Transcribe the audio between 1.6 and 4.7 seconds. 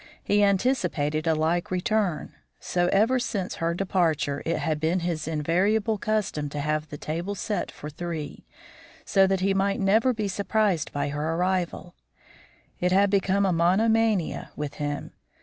return; so, ever since her departure, it